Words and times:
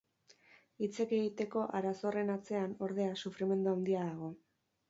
Hitz 0.85 0.93
egiteko 1.03 1.67
arazo 1.81 2.09
horren 2.13 2.33
atzean, 2.37 2.75
ordea, 2.89 3.13
sufrimendu 3.25 3.75
handia 3.75 4.09
dago. 4.11 4.33